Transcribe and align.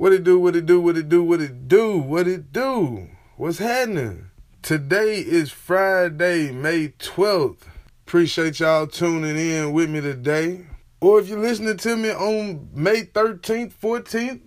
What 0.00 0.14
it 0.14 0.24
do, 0.24 0.38
what 0.38 0.56
it 0.56 0.64
do, 0.64 0.80
what 0.80 0.96
it 0.96 1.10
do, 1.10 1.22
what 1.22 1.42
it 1.42 1.68
do, 1.68 1.98
what 1.98 2.26
it 2.26 2.54
do. 2.54 3.10
What's 3.36 3.58
happening? 3.58 4.30
Today 4.62 5.16
is 5.20 5.50
Friday, 5.50 6.50
May 6.52 6.88
12th. 6.88 7.64
Appreciate 8.06 8.60
y'all 8.60 8.86
tuning 8.86 9.36
in 9.36 9.74
with 9.74 9.90
me 9.90 10.00
today. 10.00 10.64
Or 11.02 11.20
if 11.20 11.28
you're 11.28 11.38
listening 11.38 11.76
to 11.76 11.96
me 11.98 12.12
on 12.12 12.70
May 12.72 13.02
13th, 13.02 13.74
14th, 13.74 14.40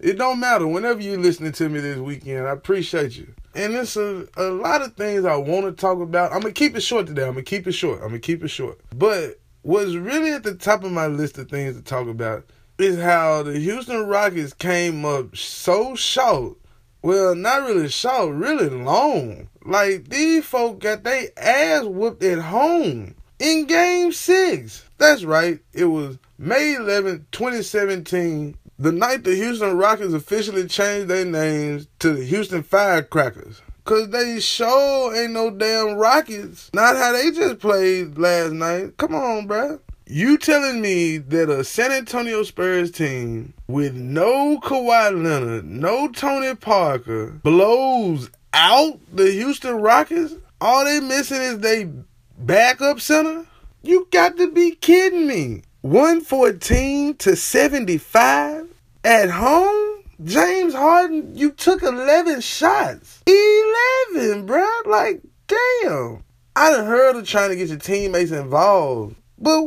it 0.00 0.16
don't 0.16 0.40
matter. 0.40 0.66
Whenever 0.66 1.02
you're 1.02 1.18
listening 1.18 1.52
to 1.52 1.68
me 1.68 1.80
this 1.80 1.98
weekend, 1.98 2.46
I 2.46 2.52
appreciate 2.52 3.18
you. 3.18 3.34
And 3.54 3.74
it's 3.74 3.98
a, 3.98 4.26
a 4.38 4.44
lot 4.44 4.80
of 4.80 4.94
things 4.94 5.26
I 5.26 5.36
want 5.36 5.66
to 5.66 5.72
talk 5.72 6.00
about. 6.00 6.32
I'm 6.32 6.40
going 6.40 6.54
to 6.54 6.58
keep 6.58 6.74
it 6.74 6.80
short 6.80 7.06
today. 7.06 7.24
I'm 7.26 7.34
going 7.34 7.44
to 7.44 7.50
keep 7.50 7.66
it 7.66 7.72
short. 7.72 7.96
I'm 7.96 8.08
going 8.08 8.22
to 8.22 8.26
keep 8.26 8.42
it 8.42 8.48
short. 8.48 8.80
But 8.94 9.40
what's 9.60 9.92
really 9.92 10.32
at 10.32 10.42
the 10.42 10.54
top 10.54 10.84
of 10.84 10.90
my 10.90 11.06
list 11.06 11.36
of 11.36 11.50
things 11.50 11.76
to 11.76 11.82
talk 11.82 12.08
about 12.08 12.46
is 12.78 12.98
how 13.00 13.42
the 13.42 13.58
Houston 13.58 14.06
Rockets 14.06 14.52
came 14.52 15.04
up 15.04 15.36
so 15.36 15.94
short. 15.94 16.56
Well, 17.02 17.34
not 17.34 17.62
really 17.62 17.88
short, 17.88 18.34
really 18.34 18.68
long. 18.68 19.48
Like 19.64 20.08
these 20.08 20.44
folk 20.44 20.80
got 20.80 21.04
their 21.04 21.28
ass 21.36 21.84
whooped 21.84 22.22
at 22.22 22.38
home 22.38 23.14
in 23.38 23.66
game 23.66 24.12
six. 24.12 24.84
That's 24.98 25.24
right. 25.24 25.60
It 25.72 25.84
was 25.86 26.18
May 26.38 26.74
11, 26.74 27.26
2017, 27.32 28.56
the 28.78 28.92
night 28.92 29.24
the 29.24 29.34
Houston 29.34 29.76
Rockets 29.78 30.12
officially 30.12 30.66
changed 30.66 31.08
their 31.08 31.24
names 31.24 31.88
to 32.00 32.12
the 32.12 32.24
Houston 32.24 32.62
Firecrackers. 32.62 33.62
Cause 33.84 34.10
they 34.10 34.40
sure 34.40 35.14
ain't 35.14 35.32
no 35.32 35.48
damn 35.48 35.94
Rockets. 35.94 36.70
Not 36.74 36.96
how 36.96 37.12
they 37.12 37.30
just 37.30 37.60
played 37.60 38.18
last 38.18 38.52
night. 38.52 38.96
Come 38.96 39.14
on, 39.14 39.46
bruh. 39.46 39.78
You 40.08 40.38
telling 40.38 40.80
me 40.80 41.18
that 41.18 41.50
a 41.50 41.64
San 41.64 41.90
Antonio 41.90 42.44
Spurs 42.44 42.92
team 42.92 43.54
with 43.66 43.96
no 43.96 44.60
Kawhi 44.60 45.20
Leonard, 45.20 45.64
no 45.64 46.06
Tony 46.06 46.54
Parker, 46.54 47.40
blows 47.42 48.30
out 48.54 49.00
the 49.12 49.32
Houston 49.32 49.74
Rockets? 49.80 50.36
All 50.60 50.84
they 50.84 51.00
missing 51.00 51.42
is 51.42 51.58
they 51.58 51.90
backup 52.38 53.00
center? 53.00 53.46
You 53.82 54.06
got 54.12 54.36
to 54.36 54.48
be 54.52 54.76
kidding 54.76 55.26
me. 55.26 55.62
114 55.80 57.16
to 57.16 57.34
75 57.34 58.68
at 59.02 59.30
home? 59.30 60.04
James 60.22 60.72
Harden, 60.72 61.36
you 61.36 61.50
took 61.50 61.82
11 61.82 62.42
shots. 62.42 63.24
11, 63.26 64.46
bruh. 64.46 64.86
Like, 64.86 65.22
damn. 65.48 66.22
I 66.54 66.70
done 66.70 66.86
heard 66.86 67.16
of 67.16 67.26
trying 67.26 67.50
to 67.50 67.56
get 67.56 67.70
your 67.70 67.78
teammates 67.78 68.30
involved. 68.30 69.16
But 69.38 69.60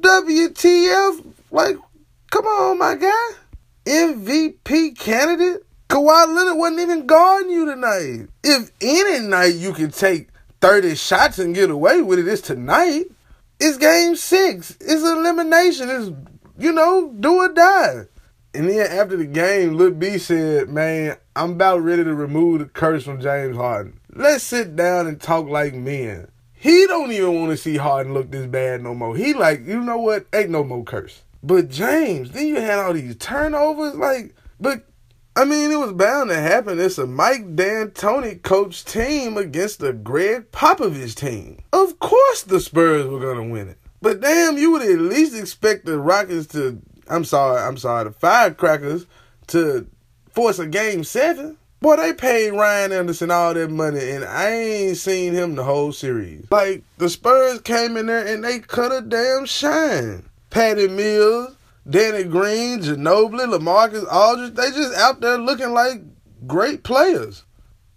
WTF, 0.00 1.24
like, 1.50 1.76
come 2.30 2.46
on, 2.46 2.78
my 2.78 2.94
guy. 2.94 3.30
MVP 3.86 4.98
candidate? 4.98 5.62
Kawhi 5.88 6.34
Leonard 6.34 6.58
wasn't 6.58 6.80
even 6.80 7.06
guarding 7.06 7.50
you 7.50 7.64
tonight. 7.66 8.28
If 8.42 8.72
any 8.80 9.26
night 9.26 9.54
you 9.54 9.72
can 9.72 9.90
take 9.90 10.28
30 10.60 10.96
shots 10.96 11.38
and 11.38 11.54
get 11.54 11.70
away 11.70 12.02
with 12.02 12.18
it, 12.18 12.28
it's 12.28 12.42
tonight. 12.42 13.04
It's 13.60 13.78
game 13.78 14.16
six. 14.16 14.76
It's 14.80 15.02
elimination. 15.02 15.88
It's, 15.88 16.10
you 16.58 16.72
know, 16.72 17.12
do 17.20 17.36
or 17.36 17.52
die. 17.52 18.06
And 18.52 18.68
then 18.68 18.86
after 18.90 19.16
the 19.16 19.26
game, 19.26 19.76
Lil 19.76 19.92
B 19.92 20.18
said, 20.18 20.68
man, 20.68 21.16
I'm 21.36 21.52
about 21.52 21.82
ready 21.82 22.02
to 22.04 22.14
remove 22.14 22.58
the 22.58 22.64
curse 22.64 23.04
from 23.04 23.20
James 23.20 23.56
Harden. 23.56 24.00
Let's 24.12 24.44
sit 24.44 24.74
down 24.74 25.06
and 25.06 25.20
talk 25.20 25.46
like 25.46 25.74
men. 25.74 26.28
He 26.58 26.86
don't 26.86 27.12
even 27.12 27.38
want 27.38 27.50
to 27.52 27.56
see 27.56 27.76
Harden 27.76 28.14
look 28.14 28.30
this 28.30 28.46
bad 28.46 28.82
no 28.82 28.94
more. 28.94 29.16
He 29.16 29.34
like, 29.34 29.66
you 29.66 29.80
know 29.80 29.98
what? 29.98 30.26
Ain't 30.34 30.50
no 30.50 30.64
more 30.64 30.84
curse. 30.84 31.22
But 31.42 31.68
James, 31.68 32.32
then 32.32 32.46
you 32.46 32.56
had 32.56 32.78
all 32.78 32.94
these 32.94 33.16
turnovers. 33.16 33.94
Like, 33.94 34.34
but 34.58 34.84
I 35.36 35.44
mean, 35.44 35.70
it 35.70 35.76
was 35.76 35.92
bound 35.92 36.30
to 36.30 36.36
happen. 36.36 36.80
It's 36.80 36.96
a 36.96 37.06
Mike 37.06 37.54
D'Antoni 37.56 38.42
coach 38.42 38.86
team 38.86 39.36
against 39.36 39.82
a 39.82 39.92
Gregg 39.92 40.50
Popovich 40.50 41.14
team. 41.14 41.62
Of 41.74 41.98
course, 41.98 42.42
the 42.42 42.58
Spurs 42.58 43.06
were 43.06 43.20
gonna 43.20 43.46
win 43.46 43.68
it. 43.68 43.78
But 44.00 44.22
damn, 44.22 44.56
you 44.56 44.70
would 44.72 44.82
at 44.82 44.98
least 44.98 45.36
expect 45.36 45.84
the 45.84 45.98
Rockets 45.98 46.46
to. 46.48 46.80
I'm 47.08 47.24
sorry, 47.24 47.60
I'm 47.60 47.76
sorry, 47.76 48.04
the 48.04 48.12
Firecrackers 48.12 49.06
to 49.48 49.86
force 50.32 50.58
a 50.58 50.66
game 50.66 51.04
seven. 51.04 51.58
Boy, 51.86 51.94
they 51.94 52.14
paid 52.14 52.50
Ryan 52.50 52.90
Anderson 52.90 53.30
all 53.30 53.54
that 53.54 53.70
money, 53.70 54.10
and 54.10 54.24
I 54.24 54.50
ain't 54.50 54.96
seen 54.96 55.34
him 55.34 55.54
the 55.54 55.62
whole 55.62 55.92
series. 55.92 56.44
Like, 56.50 56.82
the 56.98 57.08
Spurs 57.08 57.60
came 57.60 57.96
in 57.96 58.06
there 58.06 58.26
and 58.26 58.42
they 58.42 58.58
cut 58.58 58.90
a 58.90 59.00
damn 59.00 59.46
shine. 59.46 60.28
Patty 60.50 60.88
Mills, 60.88 61.54
Danny 61.88 62.24
Green, 62.24 62.80
Ginobili, 62.80 63.46
Lamarcus 63.46 64.04
Aldridge, 64.12 64.54
they 64.54 64.72
just 64.72 64.98
out 64.98 65.20
there 65.20 65.38
looking 65.38 65.70
like 65.74 66.02
great 66.48 66.82
players. 66.82 67.44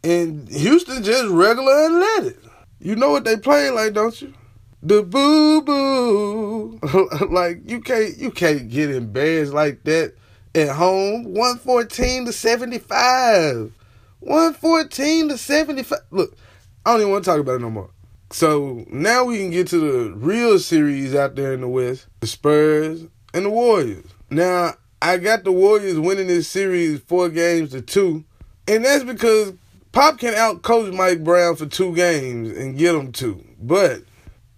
And 0.04 0.48
Houston 0.50 1.02
just 1.02 1.28
regular 1.28 1.86
and 1.86 2.00
let 2.00 2.26
it. 2.26 2.40
You 2.80 2.96
know 2.96 3.10
what 3.10 3.24
they 3.24 3.38
play 3.38 3.72
like, 3.72 3.94
don't 3.94 4.22
you? 4.22 4.36
The 4.84 5.02
boo 5.02 5.64
boo. 5.64 6.80
like 7.32 7.68
you 7.68 7.82
can't 7.82 8.16
you 8.20 8.30
can't 8.30 8.70
get 8.70 8.92
embarrassed 8.92 9.52
like 9.52 9.84
that 9.86 10.14
at 10.54 10.70
home. 10.70 11.34
114 11.34 12.26
to 12.26 12.32
75. 12.32 13.74
114 14.20 15.30
to 15.30 15.38
75. 15.38 16.00
Look, 16.12 16.38
I 16.86 16.92
don't 16.92 17.02
even 17.02 17.12
want 17.12 17.26
to 17.26 17.32
talk 17.32 17.40
about 17.40 17.56
it 17.56 17.62
no 17.62 17.70
more. 17.70 17.90
So 18.32 18.86
now 18.90 19.26
we 19.26 19.38
can 19.38 19.50
get 19.50 19.68
to 19.70 19.80
the 19.80 20.14
real 20.16 20.60
series 20.60 21.16
out 21.16 21.36
there 21.36 21.54
in 21.54 21.62
the 21.62 21.68
West 21.68 22.08
the 22.20 22.28
Spurs 22.28 23.06
and 23.34 23.46
the 23.46 23.50
Warriors. 23.50 24.06
Now, 24.30 24.74
I 25.02 25.18
got 25.18 25.44
the 25.44 25.52
Warriors 25.52 25.98
winning 25.98 26.28
this 26.28 26.48
series 26.48 27.00
four 27.00 27.30
games 27.30 27.72
to 27.72 27.82
two, 27.82 28.26
and 28.68 28.86
that's 28.86 29.04
because 29.04 29.54
Pop 29.92 30.20
can 30.20 30.34
outcoach 30.34 30.94
Mike 30.96 31.24
Brown 31.24 31.56
for 31.56 31.66
two 31.66 31.96
games 31.96 32.56
and 32.56 32.78
get 32.78 32.94
him 32.94 33.12
two. 33.12 33.44
But 33.60 34.04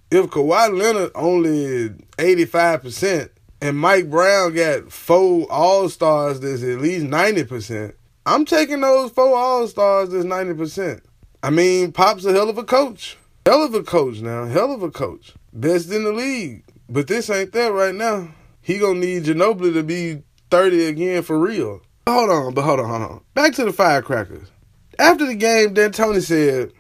if 0.10 0.28
Kawhi 0.28 0.78
Leonard 0.78 1.12
only 1.16 1.90
85% 2.18 3.30
and 3.62 3.78
Mike 3.78 4.10
Brown 4.10 4.54
got 4.54 4.92
four 4.92 5.48
All 5.50 5.88
Stars 5.88 6.42
that's 6.42 6.64
at 6.64 6.80
least 6.82 7.06
90%, 7.06 7.94
I'm 8.26 8.46
taking 8.46 8.82
those 8.82 9.12
four 9.12 9.36
All 9.36 9.68
Stars 9.68 10.10
that's 10.10 10.26
90%. 10.26 11.02
I 11.42 11.50
mean, 11.50 11.92
Pop's 11.92 12.24
a 12.26 12.32
hell 12.32 12.50
of 12.50 12.58
a 12.58 12.64
coach. 12.64 13.18
Hell 13.46 13.64
of 13.64 13.74
a 13.74 13.82
coach 13.82 14.22
now. 14.22 14.46
Hell 14.46 14.72
of 14.72 14.84
a 14.84 14.92
coach. 14.92 15.34
Best 15.52 15.92
in 15.92 16.04
the 16.04 16.14
league. 16.14 16.64
But 16.88 17.08
this 17.08 17.30
ain't 17.32 17.52
that 17.54 17.72
right 17.72 17.96
now. 17.96 18.30
He 18.62 18.78
gonna 18.78 19.00
need 19.00 19.24
Ginobili 19.24 19.74
to 19.74 19.82
be 19.82 20.22
30 20.52 20.86
again 20.86 21.24
for 21.24 21.40
real. 21.40 21.82
Hold 22.08 22.30
on, 22.30 22.54
but 22.54 22.62
hold 22.62 22.80
on, 22.80 22.90
hold 22.90 23.02
on. 23.02 23.22
Back 23.34 23.54
to 23.54 23.66
the 23.66 23.74
Firecrackers. 23.74 24.52
After 25.00 25.26
the 25.26 25.34
game, 25.34 25.74
D'Antoni 25.74 26.22
said, 26.22 26.74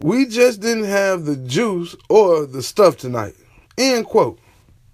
We 0.00 0.24
just 0.24 0.60
didn't 0.60 0.84
have 0.84 1.26
the 1.26 1.36
juice 1.36 1.94
or 2.08 2.46
the 2.46 2.62
stuff 2.62 2.96
tonight. 2.96 3.34
End 3.76 4.06
quote. 4.06 4.38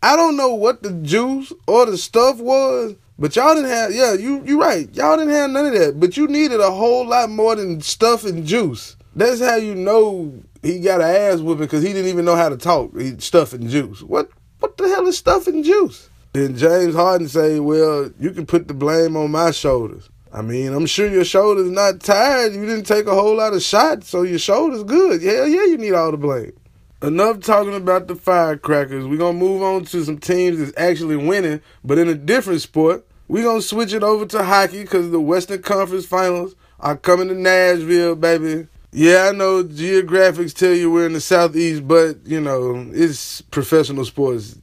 I 0.02 0.16
don't 0.16 0.36
know 0.36 0.54
what 0.54 0.82
the 0.82 0.92
juice 0.92 1.52
or 1.68 1.86
the 1.86 1.96
stuff 1.96 2.38
was, 2.38 2.96
but 3.18 3.36
y'all 3.36 3.54
didn't 3.54 3.70
have 3.70 3.94
yeah, 3.94 4.14
you 4.14 4.42
you 4.44 4.60
right. 4.60 4.94
Y'all 4.94 5.16
didn't 5.16 5.32
have 5.32 5.50
none 5.50 5.66
of 5.66 5.72
that. 5.74 6.00
But 6.00 6.16
you 6.16 6.26
needed 6.26 6.60
a 6.60 6.70
whole 6.70 7.06
lot 7.06 7.30
more 7.30 7.54
than 7.56 7.80
stuff 7.80 8.24
and 8.24 8.46
juice. 8.46 8.96
That's 9.14 9.40
how 9.40 9.56
you 9.56 9.74
know 9.74 10.42
he 10.62 10.80
got 10.80 11.00
an 11.00 11.08
ass 11.08 11.40
whooping 11.40 11.66
because 11.66 11.82
he 11.82 11.92
didn't 11.92 12.08
even 12.08 12.24
know 12.24 12.36
how 12.36 12.48
to 12.48 12.56
talk. 12.56 12.98
He 12.98 13.18
stuff 13.18 13.52
and 13.52 13.68
juice. 13.68 14.02
What 14.02 14.30
what 14.60 14.76
the 14.76 14.88
hell 14.88 15.06
is 15.06 15.18
stuff 15.18 15.46
and 15.46 15.64
juice? 15.64 16.08
Then 16.32 16.56
James 16.56 16.94
Harden 16.94 17.28
say, 17.28 17.60
Well, 17.60 18.10
you 18.18 18.30
can 18.30 18.46
put 18.46 18.68
the 18.68 18.74
blame 18.74 19.16
on 19.16 19.30
my 19.30 19.50
shoulders. 19.50 20.08
I 20.32 20.40
mean, 20.40 20.72
I'm 20.72 20.86
sure 20.86 21.06
your 21.06 21.26
shoulder's 21.26 21.70
not 21.70 22.00
tired. 22.00 22.54
You 22.54 22.64
didn't 22.64 22.86
take 22.86 23.06
a 23.06 23.14
whole 23.14 23.36
lot 23.36 23.52
of 23.52 23.62
shots, 23.62 24.08
so 24.08 24.22
your 24.22 24.38
shoulder's 24.38 24.82
good. 24.82 25.22
Hell 25.22 25.46
yeah, 25.46 25.64
you 25.64 25.76
need 25.76 25.92
all 25.92 26.10
the 26.10 26.16
blame. 26.16 26.52
Enough 27.02 27.40
talking 27.40 27.74
about 27.74 28.06
the 28.06 28.14
firecrackers. 28.14 29.08
We're 29.08 29.16
going 29.18 29.36
to 29.36 29.44
move 29.44 29.60
on 29.60 29.84
to 29.86 30.04
some 30.04 30.18
teams 30.18 30.60
that's 30.60 30.72
actually 30.76 31.16
winning, 31.16 31.60
but 31.82 31.98
in 31.98 32.08
a 32.08 32.14
different 32.14 32.60
sport. 32.60 33.04
We're 33.26 33.42
going 33.42 33.60
to 33.60 33.66
switch 33.66 33.92
it 33.92 34.04
over 34.04 34.24
to 34.26 34.44
hockey 34.44 34.82
because 34.82 35.10
the 35.10 35.18
Western 35.18 35.62
Conference 35.62 36.06
Finals 36.06 36.54
are 36.78 36.96
coming 36.96 37.26
to 37.26 37.34
Nashville, 37.34 38.14
baby. 38.14 38.68
Yeah, 38.92 39.30
I 39.30 39.32
know 39.32 39.64
geographics 39.64 40.54
tell 40.54 40.74
you 40.74 40.92
we're 40.92 41.06
in 41.06 41.14
the 41.14 41.20
Southeast, 41.20 41.88
but, 41.88 42.24
you 42.24 42.40
know, 42.40 42.88
it's 42.92 43.40
professional 43.40 44.04
sports. 44.04 44.58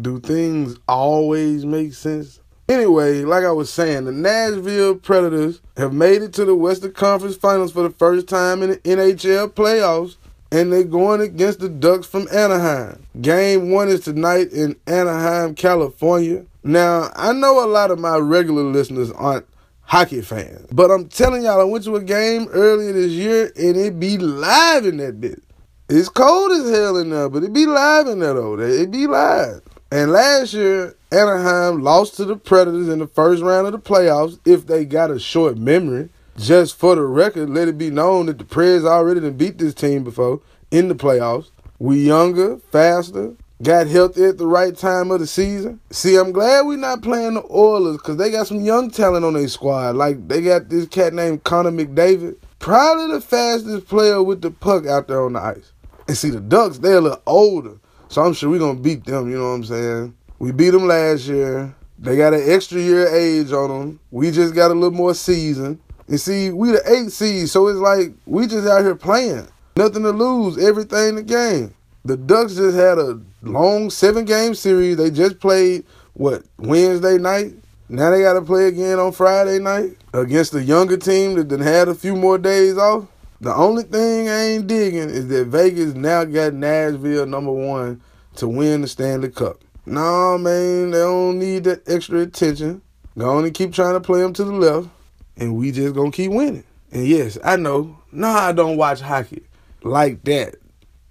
Do 0.00 0.20
things 0.20 0.78
always 0.88 1.66
make 1.66 1.92
sense? 1.92 2.40
Anyway, 2.66 3.24
like 3.24 3.44
I 3.44 3.52
was 3.52 3.68
saying, 3.68 4.06
the 4.06 4.12
Nashville 4.12 4.94
Predators 4.94 5.60
have 5.76 5.92
made 5.92 6.22
it 6.22 6.32
to 6.34 6.46
the 6.46 6.54
Western 6.54 6.92
Conference 6.92 7.36
Finals 7.36 7.72
for 7.72 7.82
the 7.82 7.90
first 7.90 8.26
time 8.26 8.62
in 8.62 8.70
the 8.70 8.76
NHL 8.78 9.48
playoffs, 9.48 10.16
and 10.50 10.72
they're 10.72 10.84
going 10.84 11.20
against 11.20 11.60
the 11.60 11.68
Ducks 11.68 12.06
from 12.06 12.28
Anaheim. 12.32 13.04
Game 13.20 13.70
one 13.70 13.88
is 13.88 14.00
tonight 14.00 14.52
in 14.52 14.76
Anaheim, 14.86 15.54
California. 15.54 16.44
Now, 16.62 17.10
I 17.16 17.32
know 17.32 17.64
a 17.64 17.68
lot 17.68 17.90
of 17.90 17.98
my 17.98 18.16
regular 18.16 18.62
listeners 18.62 19.10
aren't 19.12 19.46
hockey 19.82 20.22
fans, 20.22 20.66
but 20.72 20.90
I'm 20.90 21.08
telling 21.08 21.42
y'all, 21.42 21.60
I 21.60 21.64
went 21.64 21.84
to 21.84 21.96
a 21.96 22.02
game 22.02 22.48
earlier 22.52 22.92
this 22.92 23.12
year, 23.12 23.52
and 23.56 23.76
it 23.76 24.00
be 24.00 24.16
live 24.18 24.86
in 24.86 24.96
that 24.98 25.20
bit. 25.20 25.42
It's 25.88 26.08
cold 26.08 26.52
as 26.52 26.70
hell 26.70 26.96
in 26.96 27.10
there, 27.10 27.28
but 27.28 27.44
it 27.44 27.52
be 27.52 27.66
live 27.66 28.06
in 28.06 28.20
there 28.20 28.32
though. 28.32 28.58
It 28.58 28.90
be 28.90 29.06
live. 29.06 29.60
And 29.90 30.10
last 30.10 30.54
year, 30.54 30.96
Anaheim 31.12 31.82
lost 31.82 32.16
to 32.16 32.24
the 32.24 32.36
Predators 32.36 32.88
in 32.88 32.98
the 32.98 33.06
first 33.06 33.42
round 33.42 33.66
of 33.66 33.72
the 33.72 33.78
playoffs. 33.78 34.40
If 34.44 34.66
they 34.66 34.84
got 34.84 35.10
a 35.10 35.20
short 35.20 35.58
memory, 35.58 36.08
just 36.36 36.76
for 36.76 36.94
the 36.94 37.02
record, 37.02 37.50
let 37.50 37.68
it 37.68 37.78
be 37.78 37.90
known 37.90 38.26
that 38.26 38.38
the 38.38 38.44
Preds 38.44 38.84
already 38.84 39.20
done 39.20 39.36
beat 39.36 39.58
this 39.58 39.74
team 39.74 40.04
before 40.04 40.40
in 40.70 40.88
the 40.88 40.94
playoffs. 40.94 41.50
We 41.78 42.06
younger, 42.06 42.58
faster, 42.58 43.34
got 43.62 43.86
healthy 43.86 44.24
at 44.24 44.38
the 44.38 44.46
right 44.46 44.76
time 44.76 45.10
of 45.10 45.20
the 45.20 45.26
season. 45.26 45.80
See, 45.90 46.16
I'm 46.16 46.32
glad 46.32 46.66
we're 46.66 46.76
not 46.76 47.02
playing 47.02 47.34
the 47.34 47.44
Oilers 47.50 47.98
because 47.98 48.16
they 48.16 48.30
got 48.30 48.46
some 48.46 48.60
young 48.60 48.90
talent 48.90 49.24
on 49.24 49.34
their 49.34 49.48
squad. 49.48 49.96
Like 49.96 50.28
they 50.28 50.40
got 50.40 50.68
this 50.68 50.86
cat 50.86 51.12
named 51.12 51.44
Connor 51.44 51.70
McDavid, 51.70 52.36
probably 52.58 53.14
the 53.14 53.20
fastest 53.20 53.86
player 53.86 54.22
with 54.22 54.42
the 54.42 54.50
puck 54.50 54.86
out 54.86 55.08
there 55.08 55.24
on 55.24 55.34
the 55.34 55.40
ice. 55.40 55.72
And 56.06 56.16
see, 56.16 56.30
the 56.30 56.40
Ducks, 56.40 56.78
they're 56.78 56.98
a 56.98 57.00
little 57.00 57.22
older. 57.26 57.78
So 58.08 58.22
I'm 58.22 58.34
sure 58.34 58.50
we're 58.50 58.58
to 58.58 58.74
beat 58.74 59.04
them, 59.04 59.30
you 59.30 59.38
know 59.38 59.48
what 59.48 59.56
I'm 59.56 59.64
saying? 59.64 60.14
We 60.38 60.52
beat 60.52 60.70
them 60.70 60.86
last 60.86 61.26
year. 61.26 61.74
They 61.98 62.16
got 62.16 62.34
an 62.34 62.42
extra 62.44 62.80
year 62.80 63.08
age 63.08 63.52
on 63.52 63.70
them. 63.70 64.00
We 64.10 64.30
just 64.30 64.54
got 64.54 64.70
a 64.70 64.74
little 64.74 64.90
more 64.90 65.14
season. 65.14 65.80
And 66.08 66.20
see, 66.20 66.50
we 66.50 66.70
the 66.70 66.82
eight 66.90 67.10
seed, 67.10 67.48
so 67.48 67.68
it's 67.68 67.78
like 67.78 68.12
we 68.26 68.46
just 68.46 68.68
out 68.68 68.82
here 68.82 68.94
playing. 68.94 69.48
Nothing 69.76 70.02
to 70.02 70.10
lose, 70.10 70.58
everything 70.58 71.16
to 71.16 71.22
gain. 71.22 71.74
The 72.04 72.16
Ducks 72.16 72.54
just 72.54 72.76
had 72.76 72.98
a 72.98 73.20
long 73.42 73.90
seven 73.90 74.24
game 74.24 74.54
series. 74.54 74.96
They 74.96 75.10
just 75.10 75.40
played 75.40 75.84
what 76.12 76.42
Wednesday 76.58 77.18
night. 77.18 77.54
Now 77.88 78.10
they 78.10 78.22
got 78.22 78.34
to 78.34 78.42
play 78.42 78.68
again 78.68 78.98
on 78.98 79.12
Friday 79.12 79.58
night 79.58 79.96
against 80.12 80.54
a 80.54 80.62
younger 80.62 80.96
team 80.96 81.34
that 81.34 81.48
then 81.48 81.60
had 81.60 81.88
a 81.88 81.94
few 81.94 82.14
more 82.14 82.38
days 82.38 82.76
off. 82.76 83.06
The 83.40 83.54
only 83.54 83.82
thing 83.82 84.28
I 84.28 84.40
ain't 84.42 84.66
digging 84.66 85.10
is 85.10 85.28
that 85.28 85.48
Vegas 85.48 85.94
now 85.94 86.24
got 86.24 86.54
Nashville 86.54 87.26
number 87.26 87.52
one 87.52 88.00
to 88.36 88.48
win 88.48 88.82
the 88.82 88.88
Stanley 88.88 89.30
Cup. 89.30 89.62
No, 89.86 90.38
man, 90.38 90.92
they 90.92 90.98
don't 90.98 91.38
need 91.38 91.64
that 91.64 91.86
extra 91.88 92.20
attention. 92.20 92.80
Go 93.18 93.36
on 93.36 93.44
and 93.44 93.54
keep 93.54 93.72
trying 93.72 93.94
to 93.94 94.00
play 94.00 94.20
them 94.20 94.32
to 94.32 94.44
the 94.44 94.52
left, 94.52 94.88
and 95.36 95.56
we 95.56 95.70
just 95.72 95.94
gonna 95.94 96.10
keep 96.10 96.30
winning. 96.30 96.64
And 96.92 97.06
yes, 97.06 97.38
I 97.42 97.56
know, 97.56 97.98
no, 98.12 98.28
I 98.28 98.52
don't 98.52 98.76
watch 98.76 99.00
hockey 99.00 99.44
like 99.82 100.22
that, 100.24 100.56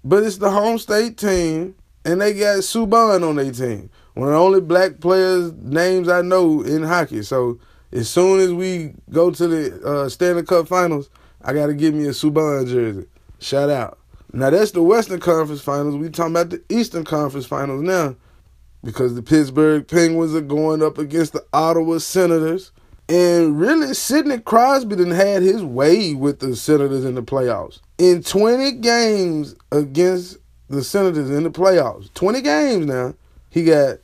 but 0.02 0.22
it's 0.22 0.38
the 0.38 0.50
home 0.50 0.78
state 0.78 1.16
team, 1.18 1.74
and 2.04 2.20
they 2.20 2.34
got 2.34 2.58
Subban 2.58 3.28
on 3.28 3.36
their 3.36 3.52
team. 3.52 3.90
One 4.14 4.28
of 4.28 4.34
the 4.34 4.40
only 4.40 4.60
black 4.60 5.00
players' 5.00 5.52
names 5.54 6.08
I 6.08 6.22
know 6.22 6.62
in 6.62 6.82
hockey. 6.82 7.22
So 7.22 7.58
as 7.92 8.08
soon 8.08 8.40
as 8.40 8.52
we 8.52 8.94
go 9.10 9.30
to 9.30 9.48
the 9.48 9.82
uh, 9.86 10.08
Stanley 10.08 10.44
Cup 10.44 10.68
Finals, 10.68 11.10
I 11.42 11.52
got 11.52 11.66
to 11.66 11.74
give 11.74 11.94
me 11.94 12.06
a 12.06 12.10
Subban 12.10 12.68
jersey. 12.68 13.06
Shout 13.40 13.70
out. 13.70 13.98
Now 14.32 14.50
that's 14.50 14.70
the 14.70 14.82
Western 14.82 15.20
Conference 15.20 15.60
Finals. 15.60 15.96
We 15.96 16.10
talking 16.10 16.32
about 16.32 16.50
the 16.50 16.62
Eastern 16.68 17.04
Conference 17.04 17.46
Finals 17.46 17.82
now, 17.82 18.16
because 18.82 19.14
the 19.14 19.22
Pittsburgh 19.22 19.86
Penguins 19.86 20.34
are 20.34 20.40
going 20.40 20.82
up 20.82 20.98
against 20.98 21.32
the 21.32 21.44
Ottawa 21.52 21.98
Senators, 21.98 22.72
and 23.08 23.60
really 23.60 23.92
Sidney 23.94 24.38
Crosby 24.38 24.96
done 24.96 25.10
had 25.10 25.42
his 25.42 25.62
way 25.62 26.14
with 26.14 26.38
the 26.38 26.56
Senators 26.56 27.04
in 27.04 27.14
the 27.14 27.22
playoffs. 27.22 27.80
In 27.98 28.22
20 28.22 28.72
games 28.72 29.54
against 29.70 30.38
the 30.68 30.82
Senators 30.82 31.30
in 31.30 31.42
the 31.42 31.50
playoffs, 31.50 32.12
20 32.14 32.40
games 32.40 32.86
now, 32.86 33.14
he 33.50 33.64
got 33.64 33.98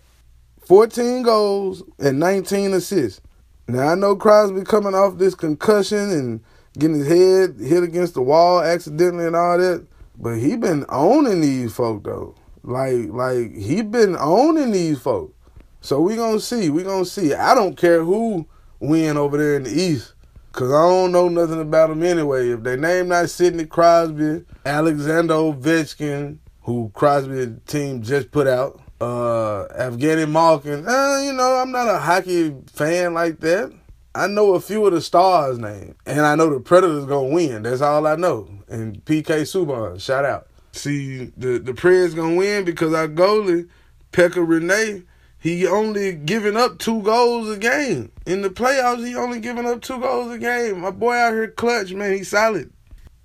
14 0.60 1.22
goals 1.22 1.82
and 1.98 2.20
19 2.20 2.74
assists. 2.74 3.20
Now 3.66 3.88
I 3.88 3.94
know 3.94 4.16
Crosby 4.16 4.62
coming 4.62 4.94
off 4.94 5.18
this 5.18 5.34
concussion 5.34 6.10
and 6.10 6.40
getting 6.78 6.98
his 6.98 7.08
head 7.08 7.56
hit 7.58 7.82
against 7.82 8.14
the 8.14 8.22
wall 8.22 8.60
accidentally 8.60 9.26
and 9.26 9.36
all 9.36 9.58
that. 9.58 9.86
But 10.18 10.38
he 10.38 10.56
been 10.56 10.84
owning 10.88 11.40
these 11.40 11.72
folk 11.72 12.04
though. 12.04 12.34
Like 12.62 13.08
like 13.08 13.54
he 13.54 13.82
been 13.82 14.16
owning 14.18 14.72
these 14.72 14.98
folk. 14.98 15.34
So 15.80 16.00
we 16.00 16.16
gonna 16.16 16.40
see. 16.40 16.68
We 16.68 16.82
gonna 16.82 17.04
see. 17.04 17.32
I 17.32 17.54
don't 17.54 17.76
care 17.76 18.04
who 18.04 18.46
win 18.80 19.16
over 19.16 19.38
there 19.38 19.56
in 19.56 19.62
the 19.64 19.70
East. 19.70 20.14
Cause 20.52 20.72
I 20.72 20.88
don't 20.88 21.12
know 21.12 21.28
nothing 21.28 21.60
about 21.60 21.90
them 21.90 22.02
anyway. 22.02 22.48
If 22.50 22.64
they 22.64 22.76
name 22.76 23.08
not 23.08 23.30
Sidney 23.30 23.66
Crosby, 23.66 24.44
Alexander 24.66 25.34
Ovechkin, 25.34 26.38
who 26.62 26.90
Crosby 26.92 27.54
team 27.68 28.02
just 28.02 28.32
put 28.32 28.48
out, 28.48 28.80
uh, 29.00 29.66
Evgeny 29.78 30.28
Malkin, 30.28 30.86
uh, 30.88 31.20
you 31.24 31.32
know, 31.32 31.54
I'm 31.54 31.70
not 31.70 31.88
a 31.88 31.98
hockey 31.98 32.54
fan 32.66 33.14
like 33.14 33.38
that. 33.40 33.72
I 34.12 34.26
know 34.26 34.54
a 34.54 34.60
few 34.60 34.84
of 34.86 34.92
the 34.92 35.00
stars' 35.00 35.58
names, 35.58 35.94
and 36.04 36.22
I 36.22 36.34
know 36.34 36.52
the 36.52 36.58
Predators 36.58 37.04
gonna 37.04 37.28
win. 37.28 37.62
That's 37.62 37.80
all 37.80 38.08
I 38.08 38.16
know. 38.16 38.48
And 38.68 39.04
PK 39.04 39.42
Subban, 39.42 40.00
shout 40.00 40.24
out. 40.24 40.48
See, 40.72 41.26
the 41.36 41.58
the 41.58 41.72
Preds 41.72 42.16
gonna 42.16 42.34
win 42.34 42.64
because 42.64 42.92
our 42.92 43.06
goalie 43.06 43.68
Pekka 44.12 44.44
Rinne, 44.44 45.04
he 45.40 45.66
only 45.66 46.12
giving 46.12 46.56
up 46.56 46.78
two 46.78 47.02
goals 47.02 47.48
a 47.48 47.56
game 47.56 48.12
in 48.26 48.42
the 48.42 48.50
playoffs. 48.50 49.06
He 49.06 49.16
only 49.16 49.40
giving 49.40 49.66
up 49.66 49.80
two 49.80 49.98
goals 49.98 50.30
a 50.30 50.38
game. 50.38 50.80
My 50.80 50.90
boy 50.90 51.14
out 51.14 51.32
here 51.32 51.48
clutch, 51.48 51.92
man. 51.94 52.12
He 52.12 52.24
solid. 52.24 52.70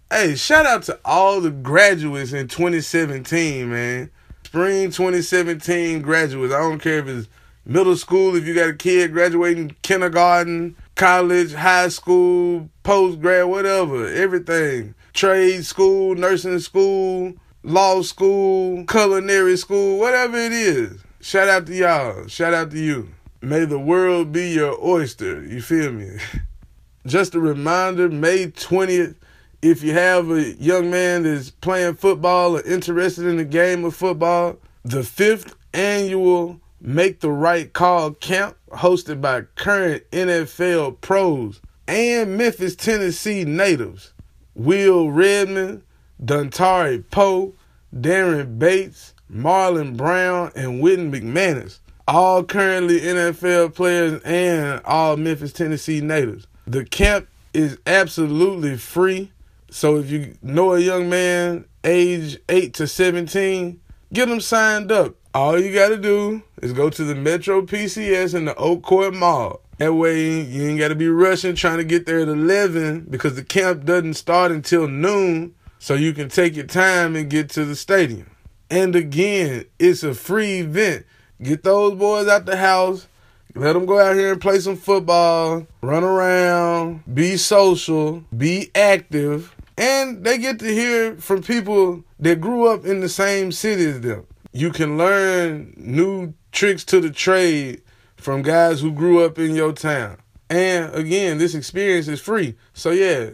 Hey, 0.10 0.36
shout 0.36 0.66
out 0.66 0.84
to 0.84 0.98
all 1.04 1.42
the 1.42 1.52
graduates 1.52 2.32
in 2.32 2.48
2017, 2.48 3.70
man. 3.70 4.12
Spring 4.46 4.92
2017 4.92 6.02
graduates. 6.02 6.54
I 6.54 6.60
don't 6.60 6.80
care 6.80 7.00
if 7.00 7.08
it's 7.08 7.28
middle 7.66 7.98
school, 7.98 8.38
if 8.38 8.48
you 8.48 8.56
got 8.56 8.70
a 8.70 8.74
kid 8.74 9.12
graduating 9.12 9.76
kindergarten, 9.82 10.78
college, 10.96 11.54
high 11.54 11.90
school, 11.90 12.70
post 12.84 13.20
grad, 13.20 13.48
whatever, 13.48 14.08
everything. 14.08 14.96
Trade 15.12 15.66
school, 15.66 16.16
nursing 16.16 16.60
school, 16.60 17.34
law 17.64 18.02
school, 18.02 18.86
culinary 18.86 19.58
school, 19.58 20.00
whatever 20.00 20.38
it 20.38 20.54
is. 20.54 21.05
Shout 21.26 21.50
out 21.50 21.66
to 21.66 21.74
y'all. 21.74 22.28
Shout 22.28 22.54
out 22.54 22.70
to 22.70 22.78
you. 22.78 23.10
May 23.42 23.66
the 23.66 23.80
world 23.80 24.32
be 24.32 24.48
your 24.50 24.78
oyster. 24.80 25.44
You 25.44 25.60
feel 25.60 25.92
me? 25.92 26.20
Just 27.08 27.34
a 27.34 27.40
reminder, 27.40 28.10
May 28.10 28.46
20th, 28.46 29.16
if 29.64 29.82
you 29.82 29.94
have 29.94 30.30
a 30.30 30.54
young 30.58 30.92
man 30.92 31.24
that's 31.24 31.50
playing 31.50 31.96
football 31.96 32.58
or 32.58 32.62
interested 32.62 33.26
in 33.26 33.38
the 33.38 33.44
game 33.44 33.86
of 33.86 33.96
football, 33.96 34.58
the 34.84 35.04
fifth 35.04 35.56
annual 35.74 36.62
Make 36.80 37.22
the 37.22 37.32
Right 37.32 37.74
Call 37.74 38.12
Camp, 38.12 38.56
hosted 38.70 39.20
by 39.20 39.42
current 39.56 40.04
NFL 40.12 41.02
pros 41.02 41.60
and 41.88 42.38
Memphis, 42.38 42.76
Tennessee 42.76 43.46
natives 43.46 44.14
Will 44.54 45.10
Redmond, 45.10 45.82
Dontari 46.24 47.04
Poe, 47.10 47.56
Darren 47.92 48.60
Bates, 48.60 49.15
Marlon 49.32 49.98
Brown, 49.98 50.52
and 50.56 50.84
Witten 50.84 51.12
McManus. 51.12 51.80
All 52.08 52.44
currently 52.44 53.00
NFL 53.00 53.74
players 53.74 54.22
and 54.24 54.82
all 54.86 55.18
Memphis, 55.18 55.52
Tennessee 55.52 56.02
natives. 56.02 56.46
The 56.68 56.86
camp 56.86 57.28
is 57.54 57.78
absolutely 57.88 58.78
free. 58.78 59.32
So 59.72 59.98
if 59.98 60.10
you 60.12 60.36
know 60.42 60.74
a 60.74 60.80
young 60.80 61.10
man 61.10 61.66
age 61.84 62.38
8 62.50 62.74
to 62.76 62.88
17, 62.88 63.80
get 64.14 64.28
them 64.28 64.40
signed 64.40 64.92
up. 64.92 65.16
All 65.34 65.60
you 65.60 65.74
got 65.74 65.90
to 65.90 65.98
do 65.98 66.44
is 66.62 66.74
go 66.74 66.90
to 66.90 67.04
the 67.04 67.16
Metro 67.16 67.62
PCS 67.62 68.36
in 68.36 68.46
the 68.46 68.56
Oak 68.56 68.84
Court 68.84 69.14
Mall. 69.14 69.62
That 69.78 69.94
way, 69.94 70.42
you 70.42 70.70
ain't 70.70 70.80
got 70.80 70.88
to 70.88 70.96
be 70.96 71.10
rushing 71.10 71.56
trying 71.56 71.80
to 71.80 71.84
get 71.84 72.06
there 72.06 72.22
at 72.22 72.30
11 72.30 73.08
because 73.10 73.36
the 73.36 73.44
camp 73.44 73.84
doesn't 73.84 74.14
start 74.14 74.52
until 74.52 74.88
noon. 74.88 75.54
So 75.80 75.94
you 75.94 76.14
can 76.14 76.30
take 76.30 76.56
your 76.56 76.66
time 76.66 77.16
and 77.16 77.30
get 77.30 77.50
to 77.50 77.66
the 77.66 77.76
stadium. 77.76 78.28
And 78.76 78.96
again, 78.96 79.66
it's 79.80 80.04
a 80.04 80.14
free 80.14 80.60
event. 80.60 81.06
Get 81.42 81.64
those 81.64 81.98
boys 81.98 82.28
out 82.28 82.46
the 82.46 82.58
house. 82.58 83.08
Let 83.54 83.74
them 83.74 83.86
go 83.86 84.00
out 84.00 84.16
here 84.16 84.34
and 84.34 84.42
play 84.42 84.60
some 84.60 84.76
football, 84.76 85.66
run 85.82 86.04
around, 86.04 87.04
be 87.14 87.38
social, 87.38 88.24
be 88.36 88.70
active, 88.76 89.56
and 89.78 90.26
they 90.26 90.38
get 90.38 90.60
to 90.60 90.66
hear 90.66 91.16
from 91.16 91.42
people 91.42 92.04
that 92.20 92.42
grew 92.42 92.68
up 92.68 92.84
in 92.86 93.00
the 93.00 93.08
same 93.08 93.54
city 93.54 93.86
as 93.86 94.02
them 94.02 94.28
you 94.56 94.72
can 94.72 94.98
learn 94.98 95.74
new 95.76 96.34
tricks 96.54 96.86
to 96.86 97.02
the 97.02 97.10
trade 97.10 97.82
from 98.16 98.42
guys 98.42 98.80
who 98.80 98.90
grew 98.90 99.22
up 99.22 99.38
in 99.38 99.54
your 99.54 99.74
town. 99.74 100.18
And 100.50 100.96
again, 100.96 101.40
this 101.40 101.54
experience 101.54 102.08
is 102.08 102.22
free. 102.22 102.56
So 102.74 102.92
yeah, 102.92 103.32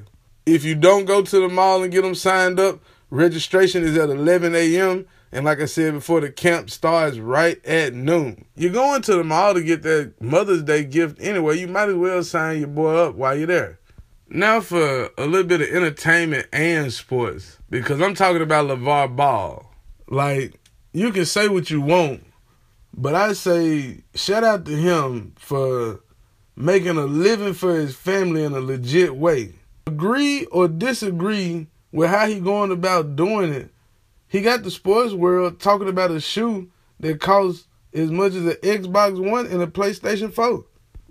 if 0.47 0.63
you 0.63 0.73
don't 0.73 1.05
go 1.05 1.21
to 1.21 1.39
the 1.39 1.47
mall 1.47 1.83
and 1.83 1.91
get 1.91 2.01
them 2.01 2.15
signed 2.15 2.59
up, 2.59 2.79
registration 3.11 3.83
is 3.83 3.95
at 3.97 4.09
11 4.09 4.55
a.m. 4.55 5.05
And 5.31 5.45
like 5.45 5.61
I 5.61 5.65
said 5.65 5.93
before, 5.93 6.19
the 6.19 6.29
camp 6.29 6.69
starts 6.69 7.17
right 7.17 7.63
at 7.65 7.93
noon. 7.93 8.45
You're 8.55 8.73
going 8.73 9.01
to 9.03 9.15
the 9.15 9.23
mall 9.23 9.53
to 9.53 9.63
get 9.63 9.81
that 9.83 10.21
Mother's 10.21 10.63
Day 10.63 10.83
gift 10.83 11.21
anyway. 11.21 11.57
You 11.57 11.67
might 11.67 11.89
as 11.89 11.95
well 11.95 12.23
sign 12.23 12.59
your 12.59 12.67
boy 12.67 12.95
up 12.95 13.15
while 13.15 13.37
you're 13.37 13.47
there. 13.47 13.79
Now 14.29 14.61
for 14.61 15.09
a 15.17 15.25
little 15.25 15.47
bit 15.47 15.61
of 15.61 15.67
entertainment 15.67 16.47
and 16.51 16.91
sports, 16.91 17.57
because 17.69 18.01
I'm 18.01 18.13
talking 18.13 18.41
about 18.41 18.67
LeVar 18.67 19.15
Ball. 19.15 19.73
Like, 20.07 20.59
you 20.93 21.11
can 21.11 21.25
say 21.25 21.47
what 21.47 21.69
you 21.69 21.79
want, 21.81 22.25
but 22.93 23.15
I 23.15 23.33
say 23.33 24.03
shout 24.13 24.43
out 24.43 24.65
to 24.65 24.75
him 24.75 25.33
for 25.37 26.01
making 26.55 26.97
a 26.97 27.05
living 27.05 27.53
for 27.53 27.75
his 27.75 27.95
family 27.95 28.43
in 28.43 28.53
a 28.53 28.59
legit 28.59 29.15
way. 29.15 29.53
Agree 29.87 30.45
or 30.45 30.67
disagree 30.67 31.67
with 31.91 32.09
how 32.09 32.27
he 32.27 32.39
going 32.39 32.71
about 32.71 33.15
doing 33.15 33.53
it. 33.53 33.70
He 34.31 34.41
got 34.41 34.63
the 34.63 34.71
sports 34.71 35.13
world 35.13 35.59
talking 35.59 35.89
about 35.89 36.09
a 36.09 36.21
shoe 36.21 36.71
that 37.01 37.19
costs 37.19 37.67
as 37.93 38.09
much 38.09 38.33
as 38.33 38.45
an 38.45 38.53
Xbox 38.63 39.19
One 39.19 39.45
and 39.45 39.61
a 39.61 39.67
PlayStation 39.67 40.33
4. 40.33 40.63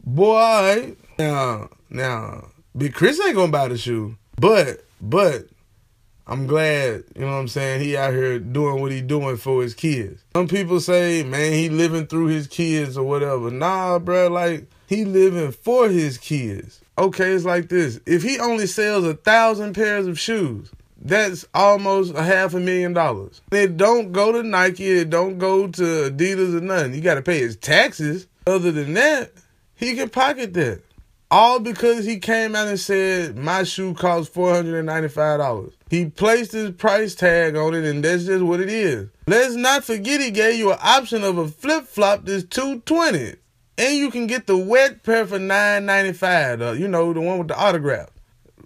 Boy. 0.03 0.97
Now, 1.19 1.69
now, 1.91 2.49
Big 2.75 2.95
Chris 2.95 3.21
ain't 3.21 3.37
gonna 3.37 3.53
buy 3.53 3.69
the 3.69 3.77
shoe. 3.77 4.17
But, 4.37 4.87
but, 5.03 5.49
I'm 6.27 6.47
glad, 6.47 7.05
you 7.15 7.21
know 7.21 7.27
what 7.27 7.41
I'm 7.41 7.49
saying, 7.49 7.83
he 7.83 7.95
out 7.95 8.15
here 8.15 8.39
doing 8.39 8.81
what 8.81 8.91
he 8.91 9.03
doing 9.03 9.37
for 9.37 9.61
his 9.61 9.75
kids. 9.75 10.25
Some 10.35 10.49
people 10.49 10.81
say, 10.81 11.23
man, 11.23 11.53
he 11.53 11.69
living 11.69 12.07
through 12.07 12.29
his 12.29 12.47
kids 12.47 12.97
or 12.97 13.05
whatever. 13.05 13.51
Nah, 13.51 13.99
bro, 13.99 14.29
like, 14.29 14.67
he 14.87 15.05
living 15.05 15.53
for 15.53 15.91
his 15.91 16.17
kids. 16.17 16.81
Okay, 16.97 17.33
it's 17.33 17.45
like 17.45 17.69
this. 17.69 18.01
If 18.07 18.23
he 18.23 18.39
only 18.39 18.67
sells 18.67 19.05
a 19.05 19.13
thousand 19.13 19.75
pairs 19.75 20.07
of 20.07 20.19
shoes, 20.19 20.71
that's 21.01 21.47
almost 21.55 22.15
a 22.15 22.23
half 22.23 22.55
a 22.55 22.61
million 22.61 22.93
dollars. 22.93 23.41
It 23.51 23.77
don't 23.77 24.13
go 24.13 24.33
to 24.33 24.43
Nike, 24.43 24.87
it 24.87 25.11
don't 25.11 25.39
go 25.39 25.67
to 25.67 25.83
Adidas 26.11 26.57
or 26.57 26.61
nothing. 26.61 26.95
You 26.95 27.01
gotta 27.01 27.23
pay 27.23 27.39
his 27.39 27.57
taxes. 27.57 28.27
Other 28.47 28.73
than 28.73 28.95
that, 28.95 29.33
he 29.75 29.95
can 29.95 30.09
pocket 30.11 30.55
that. 30.55 30.83
All 31.33 31.61
because 31.61 32.05
he 32.05 32.19
came 32.19 32.57
out 32.57 32.67
and 32.67 32.81
said 32.81 33.37
my 33.39 33.63
shoe 33.63 33.95
costs 33.95 34.33
four 34.33 34.53
hundred 34.53 34.79
and 34.79 34.87
ninety-five 34.87 35.39
dollars. 35.39 35.73
He 35.89 36.07
placed 36.07 36.51
his 36.51 36.73
price 36.73 37.15
tag 37.15 37.55
on 37.55 37.75
it, 37.75 37.85
and 37.85 38.05
that's 38.05 38.25
just 38.25 38.43
what 38.43 38.59
it 38.59 38.69
is. 38.69 39.09
Let's 39.29 39.55
not 39.55 39.85
forget 39.85 40.21
he 40.21 40.33
gave 40.33 40.59
you 40.59 40.73
an 40.73 40.79
option 40.83 41.23
of 41.23 41.39
a 41.39 41.47
flip 41.47 41.85
flop 41.85 42.25
that's 42.25 42.43
two 42.43 42.81
twenty, 42.81 43.37
and 43.79 43.97
you 43.97 44.11
can 44.11 44.27
get 44.27 44.49
the 44.49 44.57
wet 44.57 45.05
pair 45.05 45.25
for 45.25 45.39
nine 45.39 45.87
ninety-five. 45.87 46.61
Uh, 46.61 46.73
you 46.73 46.89
know 46.89 47.13
the 47.13 47.21
one 47.21 47.39
with 47.39 47.49
the 47.49 47.57
autograph. 47.57 48.09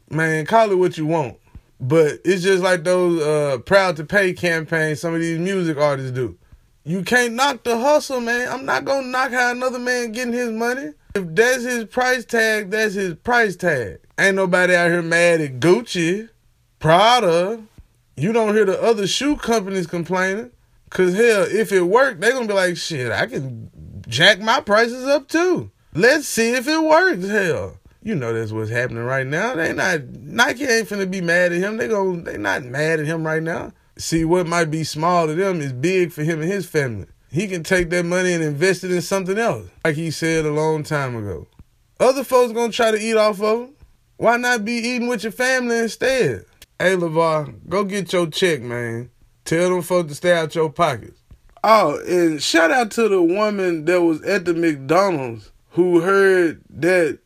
Man, 0.08 0.46
call 0.46 0.70
it 0.70 0.78
what 0.78 0.96
you 0.96 1.04
want. 1.04 1.36
But 1.80 2.20
it's 2.24 2.42
just 2.42 2.62
like 2.62 2.84
those 2.84 3.20
uh, 3.20 3.58
proud 3.58 3.96
to 3.96 4.04
pay 4.04 4.32
campaigns 4.32 5.00
some 5.00 5.14
of 5.14 5.20
these 5.20 5.38
music 5.38 5.76
artists 5.76 6.12
do. 6.12 6.38
You 6.84 7.02
can't 7.02 7.34
knock 7.34 7.64
the 7.64 7.78
hustle, 7.78 8.20
man. 8.20 8.48
I'm 8.48 8.64
not 8.64 8.84
gonna 8.84 9.06
knock 9.06 9.30
how 9.30 9.50
another 9.50 9.78
man 9.78 10.12
getting 10.12 10.34
his 10.34 10.50
money. 10.50 10.92
If 11.14 11.34
that's 11.34 11.62
his 11.62 11.84
price 11.86 12.24
tag, 12.24 12.70
that's 12.70 12.94
his 12.94 13.14
price 13.14 13.56
tag. 13.56 14.00
Ain't 14.18 14.36
nobody 14.36 14.74
out 14.74 14.90
here 14.90 15.02
mad 15.02 15.40
at 15.40 15.60
Gucci, 15.60 16.28
Prada. 16.78 17.62
You 18.16 18.32
don't 18.32 18.54
hear 18.54 18.64
the 18.64 18.80
other 18.80 19.06
shoe 19.06 19.36
companies 19.36 19.86
complaining. 19.86 20.50
Cause 20.90 21.14
hell, 21.14 21.42
if 21.42 21.72
it 21.72 21.82
worked, 21.82 22.20
they 22.20 22.30
gonna 22.30 22.46
be 22.46 22.52
like, 22.54 22.76
shit, 22.76 23.10
I 23.10 23.26
can 23.26 23.70
jack 24.06 24.40
my 24.40 24.60
prices 24.60 25.04
up 25.06 25.28
too. 25.28 25.70
Let's 25.94 26.28
see 26.28 26.52
if 26.52 26.68
it 26.68 26.82
works. 26.82 27.26
Hell. 27.26 27.78
You 28.04 28.14
know 28.14 28.34
that's 28.34 28.52
what's 28.52 28.70
happening 28.70 29.02
right 29.02 29.26
now. 29.26 29.54
They 29.54 29.72
not 29.72 30.02
Nike 30.08 30.64
ain't 30.64 30.86
finna 30.86 31.10
be 31.10 31.22
mad 31.22 31.52
at 31.52 31.58
him. 31.58 31.78
They 31.78 31.88
go 31.88 32.14
they 32.14 32.36
not 32.36 32.62
mad 32.62 33.00
at 33.00 33.06
him 33.06 33.26
right 33.26 33.42
now. 33.42 33.72
See 33.96 34.26
what 34.26 34.46
might 34.46 34.70
be 34.70 34.84
small 34.84 35.26
to 35.26 35.34
them 35.34 35.62
is 35.62 35.72
big 35.72 36.12
for 36.12 36.22
him 36.22 36.42
and 36.42 36.52
his 36.52 36.66
family. 36.66 37.06
He 37.30 37.48
can 37.48 37.62
take 37.62 37.88
that 37.90 38.04
money 38.04 38.34
and 38.34 38.44
invest 38.44 38.84
it 38.84 38.92
in 38.92 39.00
something 39.00 39.38
else, 39.38 39.70
like 39.84 39.94
he 39.94 40.10
said 40.10 40.44
a 40.44 40.52
long 40.52 40.82
time 40.82 41.16
ago. 41.16 41.48
Other 41.98 42.24
folks 42.24 42.52
gonna 42.52 42.70
try 42.70 42.90
to 42.90 43.00
eat 43.00 43.16
off 43.16 43.40
of 43.40 43.60
him. 43.60 43.74
Why 44.18 44.36
not 44.36 44.66
be 44.66 44.74
eating 44.74 45.08
with 45.08 45.22
your 45.22 45.32
family 45.32 45.78
instead? 45.78 46.44
Hey 46.78 46.96
LeVar, 46.96 47.70
go 47.70 47.84
get 47.84 48.12
your 48.12 48.26
check, 48.26 48.60
man. 48.60 49.08
Tell 49.46 49.70
them 49.70 49.80
folks 49.80 50.10
to 50.10 50.14
stay 50.14 50.36
out 50.36 50.54
your 50.54 50.68
pockets. 50.68 51.22
Oh, 51.62 51.98
and 52.06 52.42
shout 52.42 52.70
out 52.70 52.90
to 52.92 53.08
the 53.08 53.22
woman 53.22 53.86
that 53.86 54.02
was 54.02 54.20
at 54.24 54.44
the 54.44 54.52
McDonald's 54.52 55.50
who 55.70 56.00
heard 56.00 56.60
that 56.68 57.20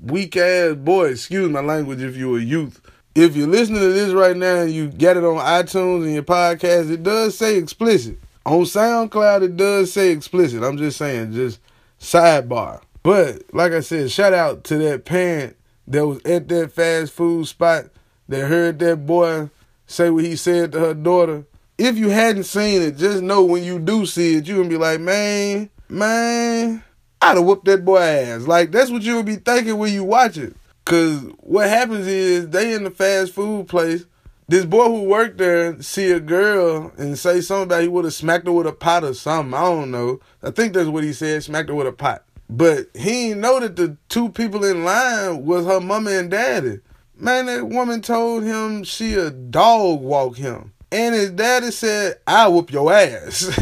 weak 0.00 0.36
ass 0.36 0.74
boy, 0.76 1.10
excuse 1.10 1.50
my 1.50 1.60
language 1.60 2.02
if 2.02 2.16
you're 2.16 2.38
a 2.38 2.42
youth. 2.42 2.80
If 3.14 3.36
you're 3.36 3.48
listening 3.48 3.80
to 3.80 3.92
this 3.92 4.12
right 4.12 4.36
now 4.36 4.62
and 4.62 4.70
you 4.70 4.88
get 4.88 5.16
it 5.16 5.24
on 5.24 5.36
iTunes 5.36 6.04
and 6.04 6.14
your 6.14 6.22
podcast, 6.22 6.90
it 6.90 7.02
does 7.02 7.36
say 7.36 7.56
explicit. 7.56 8.18
On 8.46 8.62
SoundCloud, 8.62 9.42
it 9.42 9.56
does 9.56 9.92
say 9.92 10.10
explicit. 10.10 10.62
I'm 10.62 10.78
just 10.78 10.96
saying, 10.96 11.32
just 11.32 11.60
sidebar. 12.00 12.80
But 13.02 13.42
like 13.52 13.72
I 13.72 13.80
said, 13.80 14.10
shout 14.10 14.32
out 14.32 14.64
to 14.64 14.78
that 14.78 15.04
parent 15.04 15.56
that 15.88 16.06
was 16.06 16.20
at 16.24 16.48
that 16.48 16.72
fast 16.72 17.12
food 17.12 17.46
spot 17.46 17.86
that 18.28 18.48
heard 18.48 18.78
that 18.78 19.06
boy 19.06 19.50
say 19.86 20.10
what 20.10 20.24
he 20.24 20.36
said 20.36 20.72
to 20.72 20.80
her 20.80 20.94
daughter. 20.94 21.44
If 21.78 21.98
you 21.98 22.10
hadn't 22.10 22.44
seen 22.44 22.82
it, 22.82 22.96
just 22.96 23.22
know 23.22 23.44
when 23.44 23.64
you 23.64 23.78
do 23.78 24.06
see 24.06 24.36
it, 24.36 24.46
you're 24.46 24.58
gonna 24.58 24.68
be 24.68 24.76
like, 24.76 25.00
man, 25.00 25.68
man, 25.88 26.82
I'd 27.22 27.36
have 27.36 27.44
whooped 27.46 27.66
that 27.66 27.84
boy 27.84 28.00
ass. 28.00 28.46
Like 28.48 28.72
that's 28.72 28.90
what 28.90 29.02
you 29.02 29.16
would 29.16 29.26
be 29.26 29.36
thinking 29.36 29.78
when 29.78 29.92
you 29.92 30.02
watch 30.02 30.36
it. 30.36 30.56
Cause 30.84 31.22
what 31.38 31.68
happens 31.68 32.08
is 32.08 32.48
they 32.48 32.74
in 32.74 32.82
the 32.82 32.90
fast 32.90 33.32
food 33.32 33.68
place. 33.68 34.04
This 34.48 34.64
boy 34.64 34.86
who 34.86 35.04
worked 35.04 35.38
there 35.38 35.80
see 35.80 36.10
a 36.10 36.18
girl 36.18 36.92
and 36.98 37.16
say 37.16 37.40
something 37.40 37.68
about 37.68 37.82
he 37.82 37.88
would 37.88 38.04
have 38.04 38.12
smacked 38.12 38.46
her 38.46 38.52
with 38.52 38.66
a 38.66 38.72
pot 38.72 39.04
or 39.04 39.14
something. 39.14 39.54
I 39.54 39.62
don't 39.62 39.92
know. 39.92 40.18
I 40.42 40.50
think 40.50 40.74
that's 40.74 40.88
what 40.88 41.04
he 41.04 41.12
said, 41.12 41.44
smacked 41.44 41.68
her 41.68 41.76
with 41.76 41.86
a 41.86 41.92
pot. 41.92 42.24
But 42.50 42.88
he 42.94 43.34
know 43.34 43.60
that 43.60 43.76
the 43.76 43.96
two 44.08 44.28
people 44.28 44.64
in 44.64 44.84
line 44.84 45.46
was 45.46 45.64
her 45.64 45.80
mama 45.80 46.10
and 46.10 46.30
daddy. 46.30 46.80
Man, 47.16 47.46
that 47.46 47.68
woman 47.68 48.02
told 48.02 48.42
him 48.42 48.82
she 48.82 49.14
a 49.14 49.30
dog 49.30 50.00
walk 50.00 50.36
him. 50.36 50.72
And 50.90 51.14
his 51.14 51.30
daddy 51.30 51.70
said, 51.70 52.18
I 52.26 52.48
whoop 52.48 52.72
your 52.72 52.92
ass. 52.92 53.58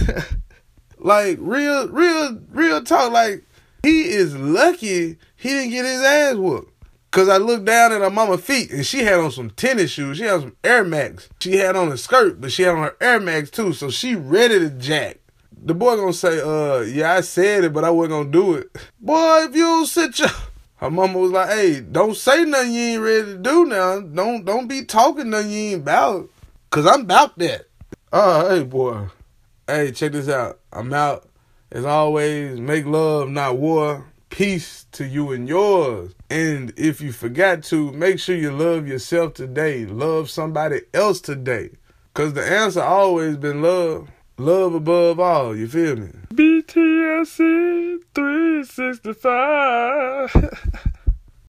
like 0.99 1.37
real, 1.40 1.88
real, 1.88 2.40
real 2.50 2.83
talk. 2.83 3.12
Like 3.12 3.45
he 3.82 4.02
is 4.08 4.37
lucky 4.37 5.18
he 5.37 5.49
didn't 5.49 5.70
get 5.70 5.84
his 5.84 6.02
ass 6.02 6.37
whooped. 6.37 6.72
Cause 7.10 7.28
I 7.28 7.38
looked 7.38 7.64
down 7.64 7.92
at 7.92 8.02
her 8.02 8.10
mama 8.10 8.38
feet 8.38 8.70
and 8.70 8.87
she 8.87 9.00
had 9.02 9.18
on 9.18 9.32
some 9.32 9.50
tennis 9.50 9.90
shoes. 9.90 10.18
She 10.18 10.25
had 10.25 10.42
some 10.42 10.56
Air 10.62 10.84
Max. 10.84 11.28
She 11.40 11.56
had 11.56 11.75
on 11.75 11.90
a 11.90 11.96
skirt, 11.96 12.40
but 12.40 12.52
she 12.52 12.62
had 12.62 12.76
on 12.76 12.84
her 12.84 12.96
Air 13.00 13.18
Max 13.18 13.50
too. 13.50 13.72
So 13.72 13.90
she 13.90 14.14
ready 14.14 14.60
to 14.60 14.70
jack. 14.70 15.18
The 15.62 15.75
boy 15.75 15.96
gonna 15.96 16.12
say, 16.12 16.40
uh, 16.40 16.80
yeah, 16.82 17.14
I 17.14 17.22
said 17.22 17.64
it, 17.64 17.72
but 17.72 17.84
I 17.84 17.90
wasn't 17.90 18.12
gonna 18.12 18.30
do 18.30 18.54
it. 18.54 18.76
Boy, 19.00 19.44
if 19.44 19.56
you 19.56 19.64
don't 19.64 19.87
sit 19.87 20.18
your 20.20 20.28
her 20.80 20.90
mama 20.90 21.18
was 21.18 21.30
like, 21.30 21.50
hey, 21.50 21.80
don't 21.80 22.16
say 22.16 22.44
nothing 22.44 22.72
you 22.72 22.80
ain't 22.80 23.02
ready 23.02 23.25
to 23.25 23.37
do 23.37 23.66
now. 23.66 24.00
Don't 24.00 24.44
don't 24.44 24.66
be 24.66 24.84
talking 24.84 25.28
nothing 25.28 25.50
you 25.50 25.58
ain't 25.58 25.82
about. 25.82 26.30
Cause 26.70 26.87
I'm 26.87 27.02
about 27.02 27.37
that. 27.38 27.66
Oh, 28.12 28.49
hey 28.49 28.62
boy. 28.62 29.08
Hey, 29.66 29.92
check 29.92 30.12
this 30.12 30.28
out. 30.28 30.58
I'm 30.72 30.92
out. 30.94 31.29
As 31.73 31.85
always, 31.85 32.59
make 32.59 32.85
love, 32.85 33.29
not 33.29 33.59
war. 33.59 34.07
Peace 34.29 34.87
to 34.91 35.07
you 35.07 35.31
and 35.31 35.49
yours. 35.49 36.12
And 36.29 36.73
if 36.77 37.00
you 37.00 37.12
forgot 37.12 37.62
to, 37.65 37.93
make 37.93 38.19
sure 38.19 38.35
you 38.35 38.50
love 38.50 38.89
yourself 38.89 39.35
today. 39.35 39.87
Love 39.87 40.31
somebody 40.31 40.81
else 40.93 41.21
today. 41.21 41.71
Because 42.12 42.33
the 42.33 42.45
answer 42.45 42.83
always 42.83 43.37
been 43.37 43.62
love. 43.62 44.09
Love 44.37 44.75
above 44.75 45.21
all. 45.21 45.55
You 45.55 45.69
feel 45.69 45.95
me? 45.95 46.11
BTSC 46.35 47.99
365. 48.15 50.91